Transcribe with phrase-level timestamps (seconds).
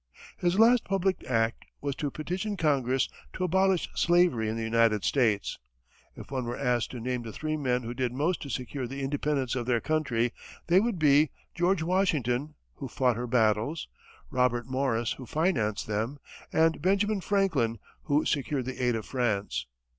[0.37, 5.59] His last public act was to petition Congress to abolish slavery in the United States.
[6.15, 9.03] If one were asked to name the three men who did most to secure the
[9.03, 10.33] independence of their country,
[10.65, 13.87] they would be George Washington, who fought her battles,
[14.31, 16.17] Robert Morris, who financed them,
[16.51, 19.67] and Benjamin Franklin, who secured the aid of France.